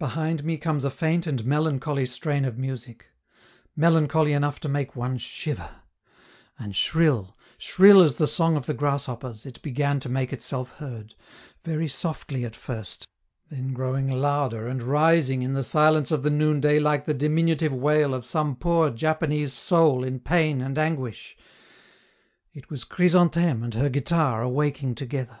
Behind 0.00 0.42
me 0.42 0.58
comes 0.58 0.82
a 0.84 0.90
faint 0.90 1.28
and 1.28 1.44
melancholy 1.44 2.06
strain 2.06 2.44
of 2.44 2.58
music 2.58 3.10
melancholy 3.76 4.32
enough 4.32 4.58
to 4.58 4.68
make 4.68 4.96
one 4.96 5.16
shiver 5.16 5.82
and 6.58 6.74
shrill, 6.74 7.38
shrill 7.56 8.02
as 8.02 8.16
the 8.16 8.26
song 8.26 8.56
of 8.56 8.66
the 8.66 8.74
grasshoppers, 8.74 9.46
it 9.46 9.62
began 9.62 10.00
to 10.00 10.08
make 10.08 10.32
itself 10.32 10.70
heard, 10.78 11.14
very 11.64 11.86
softly 11.86 12.44
at 12.44 12.56
first, 12.56 13.06
then 13.48 13.72
growing 13.72 14.08
louder 14.10 14.66
and 14.66 14.82
rising 14.82 15.42
in 15.42 15.52
the 15.52 15.62
silence 15.62 16.10
of 16.10 16.24
the 16.24 16.30
noonday 16.30 16.80
like 16.80 17.06
the 17.06 17.14
diminutive 17.14 17.72
wail 17.72 18.12
of 18.12 18.24
some 18.26 18.56
poor 18.56 18.90
Japanese 18.90 19.52
soul 19.52 20.02
in 20.02 20.18
pain 20.18 20.60
and 20.60 20.76
anguish; 20.78 21.36
it 22.52 22.70
was 22.70 22.82
Chrysantheme 22.82 23.62
and 23.62 23.74
her 23.74 23.88
guitar 23.88 24.42
awaking 24.42 24.96
together. 24.96 25.38